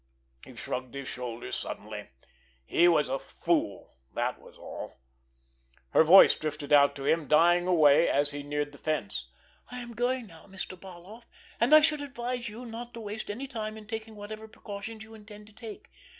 [0.43, 2.09] He shrugged his shoulders suddenly.
[2.65, 4.97] He was a fool—that was all!
[5.91, 9.27] Her voice drifted out to him, dying away as he neared the fence:
[9.69, 10.75] "I am going now, Mr.
[10.75, 11.27] Barloff,
[11.59, 15.13] and I should advise you not to waste any time in taking whatever precautions you
[15.13, 15.91] intend to take.